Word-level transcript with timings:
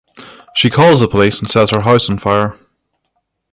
She 0.55 0.71
calls 0.71 0.99
the 0.99 1.07
police 1.07 1.41
and 1.41 1.47
sets 1.47 1.69
her 1.69 1.81
house 1.81 2.09
on 2.09 2.17
fire. 2.17 2.57